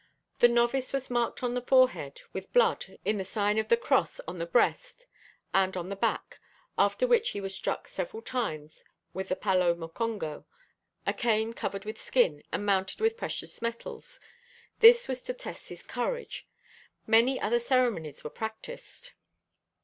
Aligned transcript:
The 0.39 0.47
novice 0.47 0.93
was 0.93 1.11
marked 1.11 1.43
on 1.43 1.53
the 1.53 1.61
forehead 1.61 2.23
with 2.33 2.51
blood 2.53 2.97
in 3.05 3.19
the 3.19 3.23
sign 3.23 3.59
of 3.59 3.69
the 3.69 3.77
cross 3.77 4.19
+ 4.21 4.27
on 4.27 4.39
the 4.39 4.47
breast 4.47 5.01
+/o|o/+ 5.29 5.63
and 5.63 5.77
on 5.77 5.89
the 5.89 5.95
back 5.95 6.39
o/o|o/o 6.75 6.85
after 6.85 7.05
which 7.05 7.29
he 7.29 7.39
was 7.39 7.53
struck 7.53 7.87
several 7.87 8.23
times 8.23 8.83
with 9.13 9.29
the 9.29 9.35
palo 9.35 9.75
Mocongo, 9.75 10.45
a 11.05 11.13
cane 11.13 11.53
covered 11.53 11.85
with 11.85 12.01
skin 12.01 12.41
and 12.51 12.65
mounted 12.65 12.99
with 12.99 13.15
precious 13.15 13.61
metals; 13.61 14.19
this 14.79 15.07
was 15.07 15.21
to 15.21 15.35
test 15.35 15.69
his 15.69 15.83
courage; 15.83 16.47
many 17.05 17.39
other 17.39 17.59
ceremonies 17.59 18.23
were 18.23 18.31
practiced. 18.31 19.13